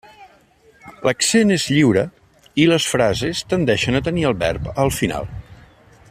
[1.07, 2.05] L'accent és lliure
[2.63, 5.33] i les frases tendeixen a tenir el verb al final.